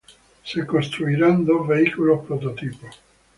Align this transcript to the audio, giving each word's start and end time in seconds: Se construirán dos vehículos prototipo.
Se 0.43 0.65
construirán 0.65 1.45
dos 1.45 1.67
vehículos 1.67 2.25
prototipo. 2.25 2.87